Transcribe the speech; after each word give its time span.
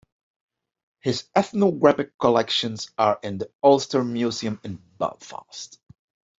His 1.01 1.29
ethnographic 1.35 2.17
collections 2.17 2.89
are 2.97 3.19
in 3.21 3.37
the 3.37 3.51
Ulster 3.63 4.03
Museum 4.03 4.59
in 4.63 4.81
Belfast. 4.97 5.79